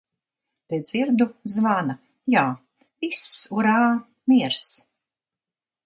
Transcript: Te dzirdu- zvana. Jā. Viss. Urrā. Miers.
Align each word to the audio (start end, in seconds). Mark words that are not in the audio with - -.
Te 0.71 0.79
dzirdu- 0.85 1.27
zvana. 1.55 1.95
Jā. 2.37 2.47
Viss. 3.05 3.23
Urrā. 3.59 3.79
Miers. 4.33 4.69